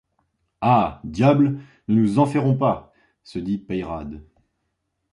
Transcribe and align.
Ah! 0.61 0.99
diable! 1.03 1.59
ne 1.87 1.93
nous 1.95 2.17
enferrons 2.17 2.57
pas! 2.57 2.91
se 3.23 3.37
dit 3.37 3.59
Peyrade. 3.59 4.23